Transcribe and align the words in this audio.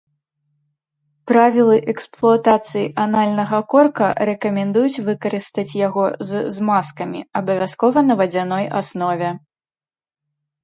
Правілы 1.31 1.73
эксплуатацыі 1.91 2.85
анальнага 3.03 3.59
корка 3.73 4.07
рэкамендуюць 4.29 5.03
выкарыстаць 5.09 5.69
яго 5.81 6.05
з 6.29 6.41
змазкамі, 6.57 7.19
абавязкова 7.41 7.99
на 8.09 8.13
вадзяной 8.23 8.65
аснове. 8.81 9.29